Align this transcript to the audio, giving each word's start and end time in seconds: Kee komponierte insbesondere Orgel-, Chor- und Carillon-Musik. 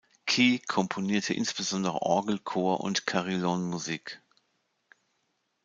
Kee 0.25 0.57
komponierte 0.57 1.35
insbesondere 1.35 2.01
Orgel-, 2.01 2.39
Chor- 2.39 2.79
und 2.81 3.05
Carillon-Musik. 3.05 4.19